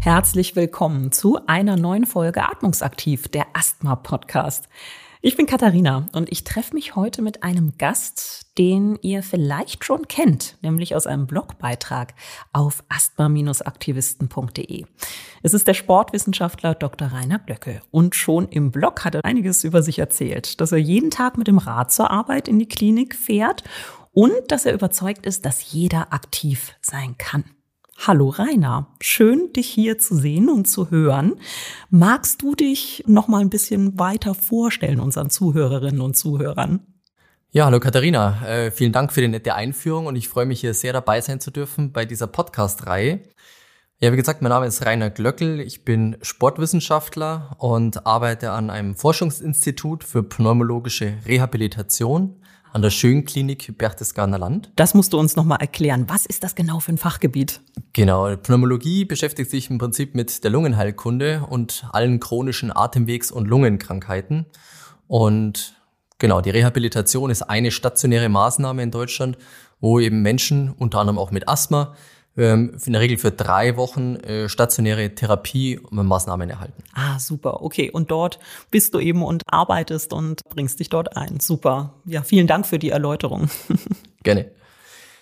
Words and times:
Herzlich 0.00 0.54
willkommen 0.54 1.12
zu 1.12 1.38
einer 1.46 1.76
neuen 1.76 2.04
Folge 2.04 2.42
Atmungsaktiv, 2.42 3.28
der 3.28 3.46
Asthma-Podcast. 3.54 4.68
Ich 5.22 5.38
bin 5.38 5.46
Katharina 5.46 6.06
und 6.12 6.30
ich 6.30 6.44
treffe 6.44 6.74
mich 6.74 6.96
heute 6.96 7.22
mit 7.22 7.42
einem 7.42 7.78
Gast, 7.78 8.48
den 8.58 8.98
ihr 9.00 9.22
vielleicht 9.22 9.82
schon 9.82 10.06
kennt, 10.06 10.58
nämlich 10.60 10.94
aus 10.94 11.06
einem 11.06 11.26
Blogbeitrag 11.26 12.12
auf 12.52 12.84
asthma-aktivisten.de. 12.90 14.84
Es 15.42 15.54
ist 15.54 15.66
der 15.66 15.72
Sportwissenschaftler 15.72 16.74
Dr. 16.74 17.08
Rainer 17.08 17.38
Glöckel 17.38 17.80
und 17.90 18.14
schon 18.14 18.46
im 18.48 18.70
Blog 18.70 19.06
hat 19.06 19.14
er 19.14 19.24
einiges 19.24 19.64
über 19.64 19.82
sich 19.82 19.98
erzählt, 19.98 20.60
dass 20.60 20.72
er 20.72 20.78
jeden 20.78 21.10
Tag 21.10 21.38
mit 21.38 21.46
dem 21.46 21.56
Rad 21.56 21.90
zur 21.90 22.10
Arbeit 22.10 22.46
in 22.46 22.58
die 22.58 22.68
Klinik 22.68 23.14
fährt 23.16 23.64
und 24.14 24.32
dass 24.48 24.64
er 24.64 24.72
überzeugt 24.72 25.26
ist, 25.26 25.44
dass 25.44 25.72
jeder 25.72 26.12
aktiv 26.12 26.74
sein 26.80 27.16
kann. 27.18 27.44
Hallo 27.98 28.28
Rainer, 28.28 28.88
schön 29.00 29.52
dich 29.52 29.68
hier 29.68 29.98
zu 29.98 30.16
sehen 30.16 30.48
und 30.48 30.66
zu 30.66 30.90
hören. 30.90 31.34
Magst 31.90 32.42
du 32.42 32.54
dich 32.54 33.04
noch 33.06 33.28
mal 33.28 33.40
ein 33.40 33.50
bisschen 33.50 33.98
weiter 33.98 34.34
vorstellen 34.34 35.00
unseren 35.00 35.30
Zuhörerinnen 35.30 36.00
und 36.00 36.16
Zuhörern? 36.16 36.80
Ja, 37.50 37.66
hallo 37.66 37.78
Katharina, 37.78 38.44
äh, 38.46 38.70
vielen 38.72 38.90
Dank 38.90 39.12
für 39.12 39.20
die 39.20 39.28
nette 39.28 39.54
Einführung 39.54 40.06
und 40.06 40.16
ich 40.16 40.28
freue 40.28 40.46
mich 40.46 40.60
hier 40.60 40.74
sehr 40.74 40.92
dabei 40.92 41.20
sein 41.20 41.40
zu 41.40 41.52
dürfen 41.52 41.92
bei 41.92 42.04
dieser 42.04 42.26
Podcast-Reihe. 42.26 43.20
Ja, 44.00 44.12
wie 44.12 44.16
gesagt, 44.16 44.42
mein 44.42 44.50
Name 44.50 44.66
ist 44.66 44.84
Rainer 44.84 45.10
Glöckel, 45.10 45.60
ich 45.60 45.84
bin 45.84 46.16
Sportwissenschaftler 46.20 47.54
und 47.58 48.06
arbeite 48.06 48.50
an 48.50 48.70
einem 48.70 48.96
Forschungsinstitut 48.96 50.02
für 50.02 50.24
pneumologische 50.24 51.14
Rehabilitation 51.26 52.43
an 52.74 52.82
der 52.82 52.90
Schönklinik 52.90 53.78
Berchtesgadener 53.78 54.38
Land. 54.38 54.72
Das 54.74 54.94
musst 54.94 55.12
du 55.12 55.18
uns 55.18 55.36
nochmal 55.36 55.58
erklären. 55.60 56.06
Was 56.08 56.26
ist 56.26 56.42
das 56.42 56.56
genau 56.56 56.80
für 56.80 56.92
ein 56.92 56.98
Fachgebiet? 56.98 57.60
Genau, 57.92 58.36
Pneumologie 58.36 59.04
beschäftigt 59.04 59.48
sich 59.48 59.70
im 59.70 59.78
Prinzip 59.78 60.16
mit 60.16 60.42
der 60.42 60.50
Lungenheilkunde 60.50 61.46
und 61.48 61.86
allen 61.92 62.18
chronischen 62.18 62.72
Atemwegs- 62.72 63.30
und 63.30 63.46
Lungenkrankheiten. 63.46 64.46
Und 65.06 65.76
genau, 66.18 66.40
die 66.40 66.50
Rehabilitation 66.50 67.30
ist 67.30 67.42
eine 67.42 67.70
stationäre 67.70 68.28
Maßnahme 68.28 68.82
in 68.82 68.90
Deutschland, 68.90 69.38
wo 69.80 70.00
eben 70.00 70.22
Menschen, 70.22 70.72
unter 70.72 70.98
anderem 70.98 71.18
auch 71.18 71.30
mit 71.30 71.48
Asthma, 71.48 71.94
in 72.36 72.78
der 72.88 73.00
Regel 73.00 73.16
für 73.16 73.30
drei 73.30 73.76
Wochen 73.76 74.16
äh, 74.16 74.48
stationäre 74.48 75.14
Therapiemaßnahmen 75.14 76.50
erhalten. 76.50 76.82
Ah, 76.92 77.18
super. 77.18 77.62
Okay. 77.62 77.90
Und 77.90 78.10
dort 78.10 78.40
bist 78.70 78.92
du 78.94 78.98
eben 78.98 79.22
und 79.22 79.42
arbeitest 79.46 80.12
und 80.12 80.40
bringst 80.48 80.80
dich 80.80 80.88
dort 80.88 81.16
ein. 81.16 81.38
Super. 81.38 81.94
Ja, 82.04 82.22
vielen 82.22 82.48
Dank 82.48 82.66
für 82.66 82.78
die 82.78 82.90
Erläuterung. 82.90 83.50
Gerne. 84.24 84.50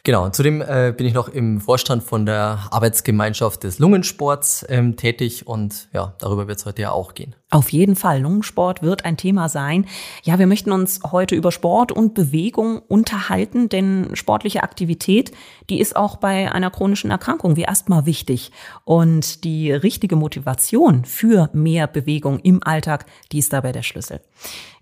Genau, 0.05 0.29
zudem 0.31 0.61
äh, 0.63 0.93
bin 0.97 1.07
ich 1.07 1.15
noch 1.15 1.29
im 1.29 1.61
Vorstand 1.61 2.03
von 2.03 2.27
der 2.27 2.59
Arbeitsgemeinschaft 2.73 3.63
des 3.63 3.79
Lungensports 3.79 4.67
ähm, 4.69 4.97
tätig 4.97 5.47
und 5.47 5.89
ja, 5.93 6.15
darüber 6.19 6.49
wird 6.49 6.59
es 6.59 6.67
heute 6.67 6.83
ja 6.83 6.91
auch 6.91 7.15
gehen. 7.15 7.37
Auf 7.51 7.69
jeden 7.69 7.95
Fall, 7.95 8.21
Lungensport 8.21 8.83
wird 8.83 9.05
ein 9.05 9.17
Thema 9.17 9.49
sein. 9.49 9.87
Ja, 10.25 10.41
wir 10.41 10.49
möchten 10.49 10.73
uns 10.73 10.99
heute 11.13 11.37
über 11.37 11.53
Sport 11.53 11.93
und 11.93 12.15
Bewegung 12.15 12.81
unterhalten, 12.81 13.69
denn 13.69 14.09
sportliche 14.15 14.65
Aktivität, 14.65 15.31
die 15.71 15.79
ist 15.79 15.95
auch 15.95 16.17
bei 16.17 16.51
einer 16.51 16.73
chronischen 16.73 17.13
Erkrankung 17.13 17.55
wie 17.55 17.69
Asthma 17.69 18.05
wichtig. 18.05 18.51
Und 18.85 19.45
die 19.45 19.71
richtige 19.71 20.17
Motivation 20.17 21.05
für 21.05 21.49
mehr 21.53 21.87
Bewegung 21.87 22.41
im 22.41 22.61
Alltag, 22.65 23.07
die 23.31 23.39
ist 23.39 23.53
dabei 23.53 23.71
der 23.71 23.85
Schlüssel. 23.85 24.21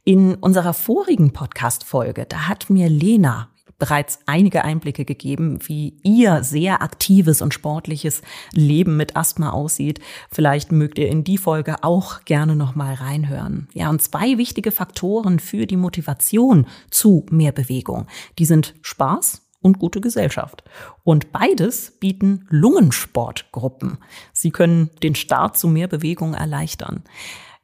In 0.05 0.37
unserer 0.37 0.73
vorigen 0.73 1.35
Podcast-Folge, 1.35 2.25
da 2.27 2.49
hat 2.49 2.71
mir 2.71 2.89
Lena 2.89 3.51
bereits 3.81 4.21
einige 4.27 4.63
Einblicke 4.63 5.05
gegeben, 5.05 5.59
wie 5.67 5.99
ihr 6.05 6.45
sehr 6.45 6.83
aktives 6.83 7.43
und 7.43 7.53
sportliches 7.53 8.23
Leben 8.53 8.97
mit 8.97 9.17
Asthma 9.17 9.51
aussieht. 9.51 9.99
Vielleicht 10.31 10.71
mögt 10.71 10.99
ihr 10.99 11.09
in 11.09 11.25
die 11.25 11.39
Folge 11.39 11.83
auch 11.83 12.25
gerne 12.25 12.55
noch 12.55 12.77
mal 12.77 12.95
reinhören. 12.95 13.69
Ja, 13.75 13.91
und 13.91 14.01
zwei 14.01 14.39
wichtige 14.39 14.71
Faktoren 14.71 15.41
für 15.41 15.67
die 15.67 15.77
Motivation 15.77 16.67
zu 16.91 17.27
mehr 17.31 17.51
Bewegung, 17.51 18.07
die 18.39 18.45
sind 18.45 18.75
Spaß 18.83 19.43
und 19.63 19.79
gute 19.79 20.01
Gesellschaft. 20.01 20.63
Und 21.03 21.33
beides 21.33 21.99
bieten 21.99 22.47
Lungensportgruppen. 22.49 23.99
Sie 24.33 24.51
können 24.51 24.91
den 25.03 25.15
Start 25.15 25.59
zu 25.59 25.69
mehr 25.69 25.89
Bewegung 25.89 26.35
erleichtern. 26.35 27.03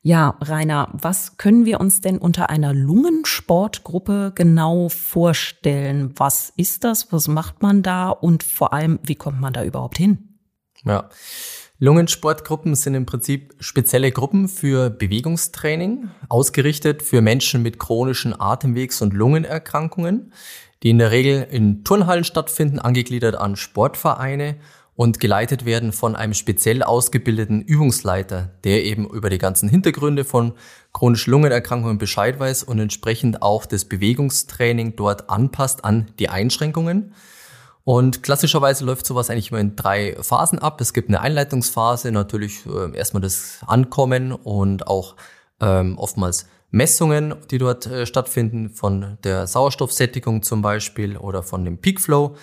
Ja, 0.07 0.37
Rainer, 0.41 0.89
was 0.93 1.37
können 1.37 1.65
wir 1.65 1.81
uns 1.81 2.01
denn 2.01 2.19
unter 2.19 2.49
einer 2.49 2.73
Lungensportgruppe 2.73 4.31
genau 4.37 4.89
vorstellen? 4.89 6.13
Was 6.15 6.53
ist 6.57 6.85
das? 6.85 7.13
Was 7.13 7.27
macht 7.27 7.61
man 7.61 7.83
da? 7.83 8.11
Und 8.11 8.45
vor 8.45 8.73
allem, 8.73 9.01
wie 9.03 9.17
kommt 9.17 9.41
man 9.41 9.53
da 9.53 9.65
überhaupt 9.65 9.99
hin? 9.99 10.39
Ja. 10.85 11.09
Lungensportgruppen 11.81 12.77
sind 12.77 12.95
im 12.95 13.05
Prinzip 13.05 13.57
spezielle 13.59 14.13
Gruppen 14.13 14.47
für 14.47 14.91
Bewegungstraining, 14.91 16.09
ausgerichtet 16.29 17.03
für 17.03 17.21
Menschen 17.21 17.65
mit 17.65 17.81
chronischen 17.81 18.33
Atemwegs- 18.33 19.03
und 19.03 19.13
Lungenerkrankungen, 19.13 20.33
die 20.85 20.91
in 20.91 20.99
der 20.99 21.11
Regel 21.11 21.49
in 21.51 21.83
Turnhallen 21.83 22.23
stattfinden, 22.23 22.79
angegliedert 22.79 23.35
an 23.35 23.57
Sportvereine 23.57 24.55
und 24.97 25.21
geleitet 25.21 25.67
werden 25.67 25.93
von 25.93 26.17
einem 26.17 26.35
speziell 26.35 26.83
ausgebildeten 26.83 27.61
Übungsleiter, 27.61 28.51
der 28.65 28.85
eben 28.85 29.07
über 29.09 29.29
die 29.29 29.39
ganzen 29.39 29.69
Hintergründe 29.69 30.25
von 30.25 30.55
chronischen 30.93 31.33
Lungenerkrankungen 31.33 31.99
Bescheid 31.99 32.41
weiß 32.41 32.65
und 32.65 32.79
entsprechend 32.79 33.43
auch 33.43 33.67
das 33.67 33.85
Bewegungstraining 33.85 34.97
dort 34.97 35.29
anpasst 35.29 35.85
an 35.85 36.11
die 36.19 36.31
Einschränkungen. 36.31 37.13
Und 37.85 38.23
klassischerweise 38.25 38.85
läuft 38.85 39.07
sowas 39.07 39.31
eigentlich 39.31 39.53
immer 39.53 39.61
in 39.61 39.77
drei 39.77 40.17
Phasen 40.21 40.59
ab. 40.59 40.81
Es 40.81 40.93
gibt 40.93 41.09
eine 41.09 41.21
Einleitungsphase, 41.21 42.11
natürlich 42.11 42.67
äh, 42.67 42.97
erstmal 42.97 43.21
das 43.21 43.61
Ankommen 43.67 44.33
und 44.33 44.89
auch 44.89 45.15
ähm, 45.61 45.97
oftmals 45.97 46.49
Messungen, 46.71 47.37
die 47.51 47.59
dort 47.59 47.87
äh, 47.87 48.07
stattfinden, 48.07 48.71
von 48.71 49.19
der 49.23 49.47
Sauerstoffsättigung 49.47 50.43
zum 50.43 50.63
Beispiel 50.63 51.17
oder 51.17 51.43
von 51.43 51.65
dem 51.65 51.79
Peak 51.79 52.01
Flow 52.01 52.35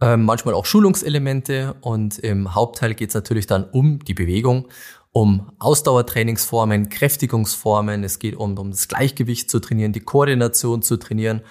ähm, 0.00 0.24
manchmal 0.24 0.54
auch 0.54 0.66
Schulungselemente 0.66 1.74
und 1.80 2.18
im 2.18 2.54
Hauptteil 2.54 2.94
geht 2.94 3.10
es 3.10 3.14
natürlich 3.14 3.46
dann 3.46 3.64
um 3.64 3.98
die 4.00 4.14
Bewegung, 4.14 4.68
um 5.12 5.50
Ausdauertrainingsformen, 5.58 6.88
Kräftigungsformen, 6.88 8.04
es 8.04 8.18
geht 8.18 8.36
um, 8.36 8.56
um 8.56 8.70
das 8.70 8.88
Gleichgewicht 8.88 9.50
zu 9.50 9.60
trainieren, 9.60 9.92
die 9.92 10.00
Koordination 10.00 10.82
zu 10.82 10.96
trainieren 10.96 11.42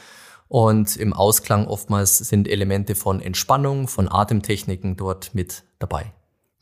und 0.48 0.98
im 0.98 1.14
Ausklang 1.14 1.68
oftmals 1.68 2.18
sind 2.18 2.48
Elemente 2.48 2.96
von 2.96 3.22
Entspannung, 3.22 3.88
von 3.88 4.12
Atemtechniken 4.12 4.98
dort 4.98 5.36
mit 5.36 5.64
dabei. 5.78 6.12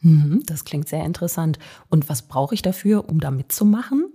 Mhm, 0.01 0.43
das 0.45 0.65
klingt 0.65 0.89
sehr 0.89 1.05
interessant. 1.05 1.57
Und 1.89 2.09
was 2.09 2.27
brauche 2.27 2.53
ich 2.53 2.61
dafür, 2.61 3.07
um 3.09 3.19
da 3.19 3.31
mitzumachen? 3.31 4.06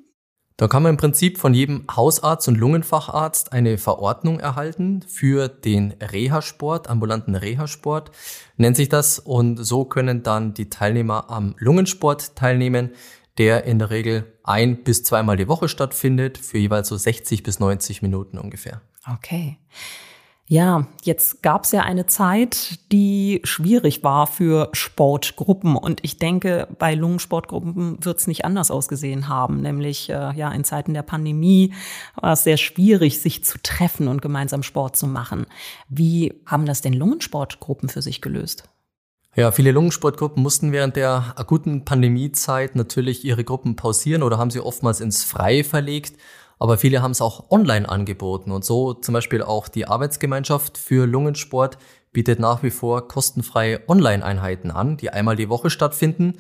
Da 0.57 0.69
kann 0.69 0.83
man 0.83 0.91
im 0.91 0.97
Prinzip 0.97 1.39
von 1.39 1.55
jedem 1.55 1.87
Hausarzt 1.95 2.47
und 2.49 2.57
Lungenfacharzt 2.57 3.53
eine 3.53 3.79
Verordnung 3.79 4.39
erhalten 4.39 5.03
für 5.09 5.49
den 5.49 5.93
Reha-Sport, 5.93 6.89
ambulanten 6.89 7.35
Reha-Sport 7.35 8.11
nennt 8.57 8.77
sich 8.77 8.89
das. 8.89 9.19
Und 9.19 9.57
so 9.57 9.85
können 9.85 10.23
dann 10.23 10.55
die 10.55 10.69
Teilnehmer 10.69 11.31
am 11.31 11.55
Lungensport 11.59 12.37
teilnehmen, 12.37 12.91
der 13.39 13.65
in 13.65 13.79
der 13.79 13.91
Regel 13.91 14.33
ein 14.45 14.85
bis 14.85 15.05
zweimal 15.05 15.37
die 15.37 15.49
Woche 15.49 15.69
stattfindet, 15.69 16.39
für 16.39 16.59
jeweils 16.59 16.89
so 16.89 16.97
60 16.97 17.43
bis 17.43 17.59
90 17.61 18.03
Minuten 18.03 18.39
ungefähr. 18.39 18.83
Okay. 19.11 19.59
Ja, 20.53 20.87
jetzt 21.03 21.43
gab 21.43 21.65
es 21.65 21.73
ja 21.73 21.81
eine 21.81 22.05
Zeit, 22.05 22.79
die 22.93 23.41
schwierig 23.43 24.05
war 24.05 24.27
für 24.27 24.69
Sportgruppen. 24.75 25.77
Und 25.77 26.01
ich 26.03 26.19
denke, 26.19 26.69
bei 26.79 26.95
Lungensportgruppen 26.95 28.05
wird 28.05 28.19
es 28.19 28.27
nicht 28.27 28.45
anders 28.45 28.71
ausgesehen 28.71 29.31
haben. 29.31 29.63
Nämlich 29.63 30.11
äh, 30.11 30.37
ja, 30.37 30.53
in 30.53 30.65
Zeiten 30.65 30.93
der 30.93 31.05
Pandemie 31.05 31.73
war 32.21 32.35
es 32.35 32.45
sehr 32.45 32.59
schwierig, 32.59 33.23
sich 33.23 33.43
zu 33.45 33.57
treffen 33.63 34.09
und 34.09 34.21
gemeinsam 34.21 34.63
Sport 34.63 34.95
zu 34.95 35.07
machen. 35.07 35.47
Wie 35.89 36.35
haben 36.45 36.67
das 36.67 36.83
denn 36.83 36.93
Lungensportgruppen 36.93 37.89
für 37.89 38.03
sich 38.03 38.21
gelöst? 38.21 38.69
Ja, 39.35 39.53
viele 39.53 39.73
Lungensportgruppen 39.73 40.43
mussten 40.43 40.71
während 40.73 40.97
der 40.97 41.33
akuten 41.37 41.87
Pandemiezeit 41.87 42.77
natürlich 42.77 43.25
ihre 43.25 43.45
Gruppen 43.45 43.75
pausieren 43.75 44.23
oder 44.23 44.37
haben 44.37 44.51
sie 44.51 44.61
oftmals 44.61 45.01
ins 45.01 45.25
Freie 45.25 45.65
verlegt 45.65 46.19
aber 46.63 46.79
viele 46.79 47.03
haben 47.03 47.11
es 47.11 47.21
auch 47.21 47.51
online 47.51 47.87
angeboten 47.89 48.53
und 48.53 48.65
so 48.65 48.95
zum 48.95 49.15
Beispiel 49.15 49.43
auch 49.43 49.67
die 49.67 49.89
Arbeitsgemeinschaft 49.89 50.79
für 50.79 51.09
Lungensport 51.09 51.77
bietet 52.13 52.39
nach 52.39 52.63
wie 52.63 52.71
vor 52.71 53.09
kostenfreie 53.09 53.81
Online-Einheiten 53.89 54.71
an, 54.71 54.97
die 54.97 55.11
einmal 55.11 55.35
die 55.35 55.49
Woche 55.49 55.71
stattfinden. 55.71 56.35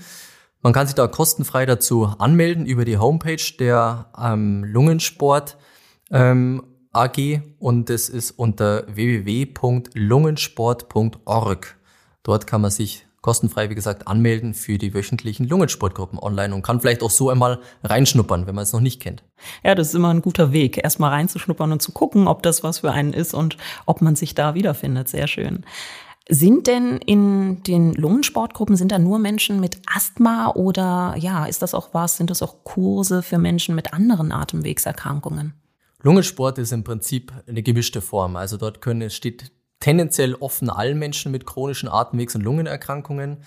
Man 0.60 0.72
kann 0.72 0.86
sich 0.86 0.94
da 0.94 1.08
kostenfrei 1.08 1.66
dazu 1.66 2.04
anmelden 2.04 2.66
über 2.66 2.84
die 2.84 2.98
Homepage 2.98 3.42
der 3.58 4.12
ähm, 4.16 4.62
Lungensport 4.62 5.56
ähm, 6.12 6.62
AG 6.92 7.40
und 7.58 7.90
es 7.90 8.08
ist 8.08 8.30
unter 8.30 8.86
www.lungensport.org. 8.94 11.76
Dort 12.22 12.46
kann 12.46 12.60
man 12.60 12.70
sich 12.70 13.08
kostenfrei, 13.22 13.70
wie 13.70 13.74
gesagt, 13.74 14.08
anmelden 14.08 14.52
für 14.52 14.78
die 14.78 14.92
wöchentlichen 14.92 15.48
Lungensportgruppen 15.48 16.18
online 16.18 16.54
und 16.54 16.62
kann 16.62 16.80
vielleicht 16.80 17.02
auch 17.02 17.10
so 17.10 17.30
einmal 17.30 17.60
reinschnuppern, 17.84 18.46
wenn 18.46 18.54
man 18.54 18.64
es 18.64 18.72
noch 18.72 18.80
nicht 18.80 19.00
kennt. 19.00 19.22
Ja, 19.64 19.74
das 19.74 19.88
ist 19.88 19.94
immer 19.94 20.12
ein 20.12 20.22
guter 20.22 20.52
Weg, 20.52 20.82
erstmal 20.82 21.10
reinzuschnuppern 21.10 21.72
und 21.72 21.80
zu 21.80 21.92
gucken, 21.92 22.28
ob 22.28 22.42
das 22.42 22.62
was 22.62 22.80
für 22.80 22.92
einen 22.92 23.12
ist 23.12 23.32
und 23.32 23.56
ob 23.86 24.02
man 24.02 24.16
sich 24.16 24.34
da 24.34 24.54
wiederfindet. 24.54 25.08
Sehr 25.08 25.28
schön. 25.28 25.64
Sind 26.28 26.66
denn 26.66 26.98
in 26.98 27.62
den 27.64 27.94
Lungensportgruppen, 27.94 28.76
sind 28.76 28.92
da 28.92 28.98
nur 28.98 29.18
Menschen 29.18 29.60
mit 29.60 29.78
Asthma 29.86 30.50
oder 30.50 31.14
ja, 31.18 31.46
ist 31.46 31.62
das 31.62 31.74
auch 31.74 31.90
was, 31.92 32.16
sind 32.16 32.30
das 32.30 32.42
auch 32.42 32.64
Kurse 32.64 33.22
für 33.22 33.38
Menschen 33.38 33.74
mit 33.74 33.92
anderen 33.92 34.30
Atemwegserkrankungen? 34.30 35.54
Lungensport 36.02 36.58
ist 36.58 36.72
im 36.72 36.84
Prinzip 36.84 37.32
eine 37.46 37.62
gemischte 37.62 38.00
Form. 38.00 38.36
Also 38.36 38.56
dort 38.56 38.80
können, 38.80 39.02
es 39.02 39.14
steht 39.14 39.52
tendenziell 39.82 40.34
offen 40.34 40.70
allen 40.70 40.98
Menschen 40.98 41.32
mit 41.32 41.44
chronischen 41.44 41.88
Atemwegs- 41.88 42.34
und 42.34 42.42
Lungenerkrankungen. 42.42 43.38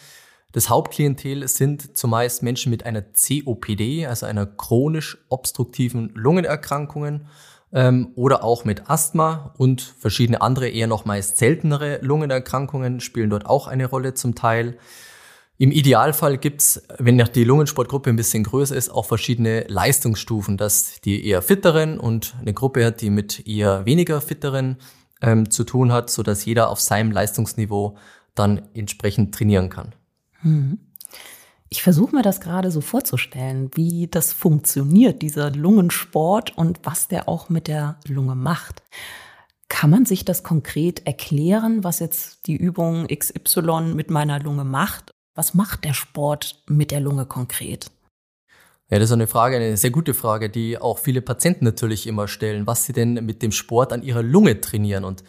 Das 0.52 0.70
Hauptklientel 0.70 1.48
sind 1.48 1.98
zumeist 1.98 2.44
Menschen 2.44 2.70
mit 2.70 2.86
einer 2.86 3.02
COPD, 3.02 4.06
also 4.06 4.26
einer 4.26 4.46
chronisch 4.46 5.18
obstruktiven 5.30 6.12
Lungenerkrankungen 6.14 7.28
ähm, 7.74 8.12
oder 8.16 8.44
auch 8.44 8.66
mit 8.66 8.90
Asthma 8.90 9.54
und 9.58 9.82
verschiedene 9.82 10.42
andere 10.42 10.70
eher 10.70 10.88
noch 10.88 11.06
meist 11.06 11.38
seltenere 11.38 12.00
Lungenerkrankungen 12.02 13.00
spielen 13.00 13.30
dort 13.30 13.46
auch 13.46 13.68
eine 13.68 13.86
Rolle 13.86 14.14
zum 14.14 14.36
Teil. 14.36 14.78
Im 15.58 15.72
Idealfall 15.72 16.38
gibt's, 16.38 16.84
wenn 17.00 17.18
die 17.18 17.44
Lungensportgruppe 17.46 18.10
ein 18.10 18.18
bisschen 18.18 18.44
größer 18.44 18.76
ist, 18.76 18.90
auch 18.90 19.06
verschiedene 19.06 19.66
Leistungsstufen, 19.70 20.58
dass 20.58 21.00
die 21.02 21.26
eher 21.26 21.42
fitteren 21.42 21.98
und 21.98 22.36
eine 22.42 22.54
Gruppe 22.54 22.86
hat, 22.86 23.00
die 23.00 23.10
mit 23.10 23.48
eher 23.48 23.86
weniger 23.86 24.20
fitteren 24.20 24.78
ähm, 25.26 25.50
zu 25.50 25.64
tun 25.64 25.92
hat, 25.92 26.10
so 26.10 26.24
dass 26.24 26.46
jeder 26.46 26.70
auf 26.70 26.80
seinem 26.80 27.12
Leistungsniveau 27.12 27.98
dann 28.36 28.62
entsprechend 28.74 29.34
trainieren 29.34 29.70
kann. 29.70 29.94
Mhm. 30.44 30.80
Ich 31.70 31.82
versuche 31.82 32.16
mir 32.16 32.22
das 32.22 32.40
gerade 32.40 32.70
so 32.72 32.80
vorzustellen, 32.80 33.72
wie 33.74 34.08
das 34.08 34.32
funktioniert, 34.32 35.22
dieser 35.22 35.50
Lungensport 35.52 36.56
und 36.58 36.80
was 36.84 37.08
der 37.08 37.28
auch 37.28 37.50
mit 37.50 37.68
der 37.68 38.00
Lunge 38.08 38.36
macht. 38.36 38.84
Kann 39.68 39.90
man 39.90 40.06
sich 40.06 40.24
das 40.24 40.44
konkret 40.44 41.06
erklären, 41.08 41.84
was 41.84 42.00
jetzt 42.00 42.46
die 42.46 42.56
Übung 42.56 43.08
XY 43.08 43.94
mit 43.96 44.12
meiner 44.12 44.40
Lunge 44.40 44.64
macht? 44.64 45.12
Was 45.34 45.54
macht 45.54 45.84
der 45.84 45.94
Sport 45.94 46.64
mit 46.68 46.92
der 46.92 47.02
Lunge 47.02 47.26
konkret? 47.26 47.92
Ja, 48.92 49.00
das 49.00 49.10
ist 49.10 49.14
eine 49.14 49.28
Frage, 49.28 49.56
eine 49.56 49.78
sehr 49.78 49.90
gute 49.90 50.14
Frage, 50.14 50.50
die 50.50 50.78
auch 50.78 51.00
viele 51.00 51.22
Patienten 51.22 51.66
natürlich 51.66 52.06
immer 52.06 52.28
stellen, 52.28 52.68
was 52.68 52.86
sie 52.86 52.94
denn 52.94 53.14
mit 53.26 53.42
dem 53.42 53.52
Sport 53.52 53.92
an 53.92 54.04
ihrer 54.04 54.22
Lunge 54.22 54.62
trainieren. 54.62 55.04
Und 55.04 55.24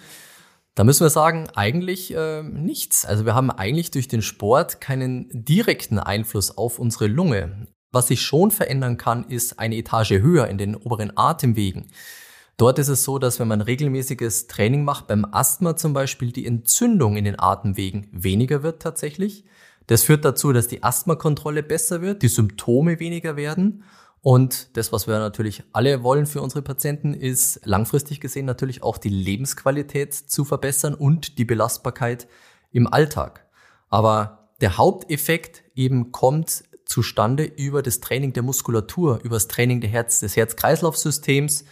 da 0.75 0.85
müssen 0.85 1.05
wir 1.05 1.11
sagen, 1.11 1.49
eigentlich 1.55 2.15
äh, 2.15 2.43
nichts. 2.43 3.07
Also 3.07 3.25
wir 3.25 3.35
haben 3.35 3.51
eigentlich 3.51 3.91
durch 3.91 4.09
den 4.09 4.21
Sport 4.21 4.83
keinen 4.83 5.31
direkten 5.33 5.99
Einfluss 5.99 6.59
auf 6.59 6.79
unsere 6.79 7.07
Lunge. 7.07 7.67
Was 7.93 8.09
sich 8.09 8.21
schon 8.21 8.51
verändern 8.51 8.99
kann, 8.99 9.25
ist 9.25 9.59
eine 9.59 9.77
Etage 9.77 10.11
höher 10.11 10.49
in 10.49 10.59
den 10.59 10.77
oberen 10.77 11.17
Atemwegen. 11.17 11.87
Dort 12.59 12.79
ist 12.79 12.89
es 12.89 13.05
so, 13.05 13.19
dass 13.19 13.41
wenn 13.41 13.49
man 13.49 13.63
regelmäßiges 13.63 14.49
Training 14.49 14.85
macht, 14.85 15.07
beim 15.07 15.25
Asthma 15.25 15.77
zum 15.77 15.95
Beispiel, 15.95 16.31
die 16.31 16.47
Entzündung 16.47 17.17
in 17.17 17.25
den 17.25 17.41
Atemwegen 17.41 18.09
weniger 18.13 18.63
wird 18.63 18.83
tatsächlich. 18.83 19.45
Das 19.87 20.03
führt 20.03 20.25
dazu, 20.25 20.53
dass 20.53 20.69
die 20.69 20.83
Asthmakontrolle 20.83 21.63
besser 21.63 22.03
wird, 22.03 22.23
die 22.23 22.29
Symptome 22.29 22.99
weniger 22.99 23.37
werden 23.37 23.85
und 24.27 24.77
das, 24.77 24.91
was 24.91 25.07
wir 25.07 25.21
natürlich 25.21 25.63
alle 25.73 26.03
wollen 26.03 26.27
für 26.27 26.43
unsere 26.43 26.61
Patienten, 26.61 27.15
ist 27.15 27.61
langfristig 27.65 28.21
gesehen 28.21 28.45
natürlich 28.45 28.83
auch 28.83 28.99
die 28.99 29.09
Lebensqualität 29.09 30.15
zu 30.15 30.45
verbessern 30.45 30.95
und 30.95 31.39
die 31.39 31.45
Belastbarkeit 31.45 32.27
im 32.73 32.93
Alltag. 32.93 33.47
Aber 33.89 34.51
der 34.61 34.79
Haupteffekt 34.79 35.63
eben 35.77 36.11
kommt 36.11 36.65
zustande 36.87 37.45
über 37.45 37.83
das 37.83 38.01
Training 38.01 38.33
der 38.33 38.43
Muskulatur, 38.43 39.21
über 39.23 39.37
das 39.37 39.47
Training 39.47 39.81
des 39.81 40.37
Herz-Kreislauf-Systems 40.37 41.65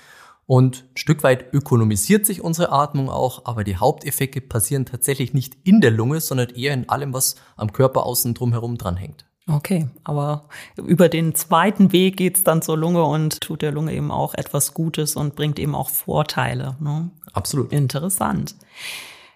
und 0.47 0.85
ein 0.93 0.97
Stück 0.97 1.23
weit 1.23 1.53
ökonomisiert 1.53 2.27
sich 2.27 2.43
unsere 2.43 2.73
Atmung 2.73 3.09
auch, 3.09 3.47
aber 3.47 3.65
die 3.65 3.77
Haupteffekte 3.77 4.41
passieren 4.41 4.87
tatsächlich 4.87 5.35
nicht 5.35 5.57
in 5.65 5.81
der 5.81 5.91
Lunge, 5.91 6.21
sondern 6.21 6.51
eher 6.51 6.75
in 6.75 6.89
allem, 6.89 7.13
was 7.13 7.37
am 7.57 7.73
Körper 7.73 8.05
außen 8.05 8.35
drumherum 8.35 8.77
dranhängt. 8.77 9.25
Okay, 9.47 9.89
aber 10.05 10.49
über 10.77 11.11
den 11.11 11.35
zweiten 11.35 11.93
Weg 11.93 12.17
geht's 12.17 12.45
dann 12.45 12.63
zur 12.63 12.79
Lunge 12.79 13.05
und 13.05 13.43
tut 13.43 13.61
der 13.61 13.73
Lunge 13.73 13.93
eben 13.93 14.11
auch 14.11 14.35
etwas 14.35 14.73
Gutes 14.73 15.17
und 15.17 15.37
bringt 15.37 15.59
eben 15.59 15.75
auch 15.75 15.91
Vorteile. 15.91 16.77
Ne? 16.81 17.11
Absolut. 17.35 17.71
Interessant. 17.71 18.55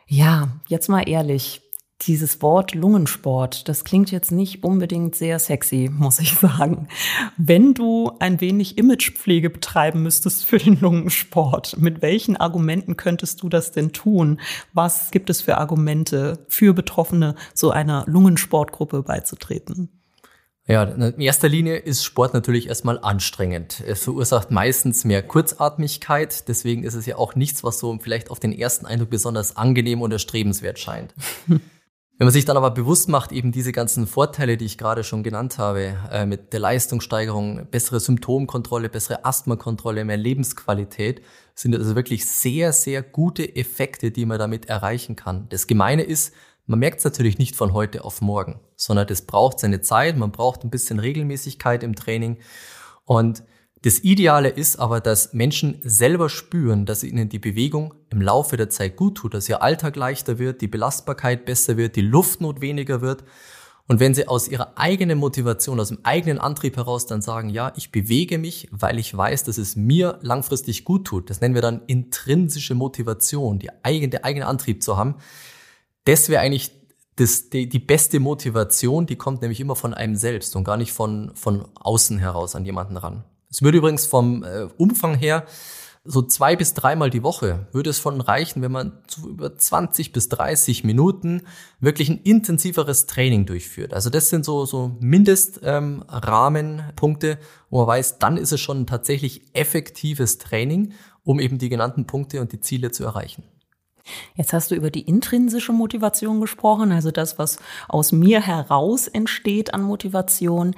Ja, 0.06 0.48
jetzt 0.66 0.88
mal 0.88 1.06
ehrlich, 1.06 1.60
dieses 2.02 2.40
Wort 2.42 2.74
Lungensport, 2.74 3.68
das 3.68 3.84
klingt 3.84 4.10
jetzt 4.12 4.30
nicht 4.30 4.62
unbedingt 4.62 5.16
sehr 5.16 5.38
sexy, 5.38 5.90
muss 5.92 6.20
ich 6.20 6.34
sagen. 6.34 6.88
Wenn 7.36 7.74
du 7.74 8.12
ein 8.20 8.40
wenig 8.40 8.78
Imagepflege 8.78 9.50
betreiben 9.50 10.02
müsstest 10.02 10.44
für 10.44 10.58
den 10.58 10.78
Lungensport, 10.80 11.76
mit 11.78 12.00
welchen 12.00 12.36
Argumenten 12.36 12.96
könntest 12.96 13.42
du 13.42 13.48
das 13.48 13.72
denn 13.72 13.92
tun? 13.92 14.40
Was 14.72 15.10
gibt 15.10 15.28
es 15.28 15.40
für 15.40 15.58
Argumente 15.58 16.44
für 16.48 16.72
Betroffene, 16.72 17.34
so 17.52 17.70
einer 17.70 18.04
Lungensportgruppe 18.06 19.02
beizutreten? 19.02 19.88
Ja, 20.68 20.82
in 20.82 21.18
erster 21.18 21.48
Linie 21.48 21.78
ist 21.78 22.04
Sport 22.04 22.34
natürlich 22.34 22.68
erstmal 22.68 22.98
anstrengend. 22.98 23.82
Es 23.86 24.04
verursacht 24.04 24.50
meistens 24.50 25.04
mehr 25.04 25.22
Kurzatmigkeit, 25.22 26.46
deswegen 26.46 26.84
ist 26.84 26.92
es 26.92 27.06
ja 27.06 27.16
auch 27.16 27.34
nichts, 27.34 27.64
was 27.64 27.78
so 27.78 27.98
vielleicht 27.98 28.30
auf 28.30 28.38
den 28.38 28.52
ersten 28.52 28.84
Eindruck 28.84 29.08
besonders 29.08 29.56
angenehm 29.56 30.02
oder 30.02 30.18
strebenswert 30.18 30.78
scheint. 30.78 31.14
Wenn 32.18 32.26
man 32.26 32.32
sich 32.32 32.44
dann 32.44 32.56
aber 32.56 32.72
bewusst 32.72 33.08
macht, 33.08 33.30
eben 33.30 33.52
diese 33.52 33.70
ganzen 33.70 34.08
Vorteile, 34.08 34.56
die 34.56 34.64
ich 34.64 34.76
gerade 34.76 35.04
schon 35.04 35.22
genannt 35.22 35.56
habe, 35.56 35.96
äh, 36.10 36.26
mit 36.26 36.52
der 36.52 36.58
Leistungssteigerung, 36.58 37.68
bessere 37.70 38.00
Symptomkontrolle, 38.00 38.88
bessere 38.88 39.24
Asthmakontrolle, 39.24 40.04
mehr 40.04 40.16
Lebensqualität, 40.16 41.22
sind 41.54 41.72
das 41.72 41.82
also 41.82 41.94
wirklich 41.94 42.26
sehr, 42.26 42.72
sehr 42.72 43.02
gute 43.02 43.54
Effekte, 43.54 44.10
die 44.10 44.26
man 44.26 44.40
damit 44.40 44.66
erreichen 44.66 45.14
kann. 45.14 45.48
Das 45.50 45.68
Gemeine 45.68 46.02
ist, 46.02 46.34
man 46.66 46.80
merkt 46.80 46.98
es 46.98 47.04
natürlich 47.04 47.38
nicht 47.38 47.54
von 47.54 47.72
heute 47.72 48.04
auf 48.04 48.20
morgen, 48.20 48.58
sondern 48.74 49.06
das 49.06 49.22
braucht 49.22 49.60
seine 49.60 49.80
Zeit, 49.80 50.16
man 50.16 50.32
braucht 50.32 50.64
ein 50.64 50.70
bisschen 50.70 50.98
Regelmäßigkeit 50.98 51.84
im 51.84 51.94
Training. 51.94 52.38
Und 53.04 53.44
das 53.82 54.00
Ideale 54.00 54.48
ist 54.48 54.76
aber, 54.76 55.00
dass 55.00 55.32
Menschen 55.34 55.78
selber 55.82 56.28
spüren, 56.28 56.84
dass 56.84 57.04
ihnen 57.04 57.28
die 57.28 57.38
Bewegung 57.38 57.94
im 58.10 58.20
Laufe 58.20 58.56
der 58.56 58.70
Zeit 58.70 58.96
gut 58.96 59.16
tut, 59.16 59.34
dass 59.34 59.48
ihr 59.48 59.62
Alltag 59.62 59.94
leichter 59.94 60.38
wird, 60.38 60.60
die 60.60 60.66
Belastbarkeit 60.66 61.44
besser 61.44 61.76
wird, 61.76 61.94
die 61.94 62.00
Luftnot 62.00 62.60
weniger 62.60 63.00
wird. 63.00 63.22
Und 63.86 64.00
wenn 64.00 64.14
sie 64.14 64.28
aus 64.28 64.48
ihrer 64.48 64.76
eigenen 64.76 65.18
Motivation, 65.18 65.80
aus 65.80 65.88
dem 65.88 66.00
eigenen 66.02 66.38
Antrieb 66.38 66.76
heraus 66.76 67.06
dann 67.06 67.22
sagen, 67.22 67.48
ja, 67.48 67.72
ich 67.76 67.90
bewege 67.90 68.36
mich, 68.36 68.68
weil 68.70 68.98
ich 68.98 69.16
weiß, 69.16 69.44
dass 69.44 69.58
es 69.58 69.76
mir 69.76 70.18
langfristig 70.22 70.84
gut 70.84 71.06
tut, 71.06 71.30
das 71.30 71.40
nennen 71.40 71.54
wir 71.54 71.62
dann 71.62 71.82
intrinsische 71.86 72.74
Motivation, 72.74 73.58
die 73.58 73.70
eigene, 73.84 74.10
der 74.10 74.24
eigene 74.24 74.46
Antrieb 74.46 74.82
zu 74.82 74.96
haben, 74.96 75.14
das 76.04 76.28
wäre 76.28 76.42
eigentlich 76.42 76.72
das, 77.16 77.48
die, 77.48 77.68
die 77.68 77.78
beste 77.78 78.20
Motivation, 78.20 79.06
die 79.06 79.16
kommt 79.16 79.40
nämlich 79.40 79.60
immer 79.60 79.76
von 79.76 79.94
einem 79.94 80.16
selbst 80.16 80.54
und 80.54 80.64
gar 80.64 80.76
nicht 80.76 80.92
von, 80.92 81.32
von 81.34 81.66
außen 81.74 82.18
heraus 82.18 82.54
an 82.54 82.64
jemanden 82.64 82.96
ran. 82.96 83.24
Es 83.50 83.62
würde 83.62 83.78
übrigens 83.78 84.06
vom 84.06 84.44
äh, 84.44 84.68
Umfang 84.76 85.14
her 85.14 85.46
so 86.10 86.22
zwei 86.22 86.56
bis 86.56 86.72
dreimal 86.72 87.10
die 87.10 87.22
Woche 87.22 87.66
würde 87.72 87.90
es 87.90 87.98
von 87.98 88.22
reichen, 88.22 88.62
wenn 88.62 88.72
man 88.72 89.02
zu 89.06 89.28
über 89.28 89.54
20 89.54 90.12
bis 90.12 90.30
30 90.30 90.82
Minuten 90.84 91.42
wirklich 91.80 92.08
ein 92.08 92.22
intensiveres 92.22 93.04
Training 93.04 93.44
durchführt. 93.44 93.92
Also 93.92 94.08
das 94.08 94.30
sind 94.30 94.46
so, 94.46 94.64
so 94.64 94.96
Mindestrahmenpunkte, 95.00 97.30
ähm, 97.32 97.38
wo 97.68 97.80
man 97.80 97.88
weiß, 97.88 98.18
dann 98.18 98.38
ist 98.38 98.52
es 98.52 98.60
schon 98.60 98.86
tatsächlich 98.86 99.54
effektives 99.54 100.38
Training, 100.38 100.94
um 101.24 101.40
eben 101.40 101.58
die 101.58 101.68
genannten 101.68 102.06
Punkte 102.06 102.40
und 102.40 102.52
die 102.52 102.60
Ziele 102.60 102.90
zu 102.90 103.04
erreichen. 103.04 103.44
Jetzt 104.34 104.54
hast 104.54 104.70
du 104.70 104.74
über 104.74 104.90
die 104.90 105.02
intrinsische 105.02 105.74
Motivation 105.74 106.40
gesprochen, 106.40 106.90
also 106.90 107.10
das, 107.10 107.38
was 107.38 107.58
aus 107.86 108.12
mir 108.12 108.40
heraus 108.40 109.08
entsteht 109.08 109.74
an 109.74 109.82
Motivation. 109.82 110.74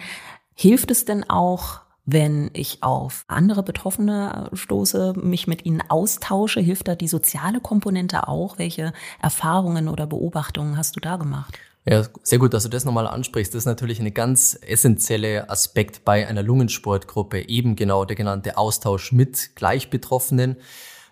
Hilft 0.54 0.90
es 0.90 1.04
denn 1.04 1.30
auch, 1.30 1.82
wenn 2.12 2.50
ich 2.52 2.82
auf 2.82 3.24
andere 3.28 3.62
Betroffene 3.62 4.50
stoße, 4.52 5.14
mich 5.16 5.46
mit 5.46 5.64
ihnen 5.64 5.82
austausche? 5.88 6.60
Hilft 6.60 6.88
da 6.88 6.94
die 6.94 7.08
soziale 7.08 7.60
Komponente 7.60 8.28
auch? 8.28 8.58
Welche 8.58 8.92
Erfahrungen 9.20 9.88
oder 9.88 10.06
Beobachtungen 10.06 10.76
hast 10.76 10.96
du 10.96 11.00
da 11.00 11.16
gemacht? 11.16 11.58
Ja, 11.86 12.04
sehr 12.22 12.38
gut, 12.38 12.52
dass 12.52 12.64
du 12.64 12.68
das 12.68 12.84
nochmal 12.84 13.06
ansprichst. 13.06 13.54
Das 13.54 13.60
ist 13.60 13.66
natürlich 13.66 14.00
eine 14.00 14.12
ganz 14.12 14.58
essentielle 14.60 15.48
Aspekt 15.48 16.04
bei 16.04 16.26
einer 16.26 16.42
Lungensportgruppe, 16.42 17.48
eben 17.48 17.74
genau 17.74 18.04
der 18.04 18.16
genannte 18.16 18.58
Austausch 18.58 19.12
mit 19.12 19.56
Gleichbetroffenen. 19.56 20.56